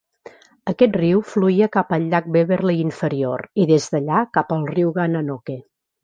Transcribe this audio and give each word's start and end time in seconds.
Aquest 0.71 0.95
riu 0.99 1.19
fluïa 1.33 1.67
cap 1.75 1.91
al 1.97 2.07
llac 2.13 2.31
Beverley 2.37 2.81
inferior 2.85 3.43
i 3.65 3.67
des 3.73 3.85
d'allà 3.93 4.23
cap 4.39 4.55
al 4.57 4.65
riu 4.71 4.95
Gananoque. 4.97 5.59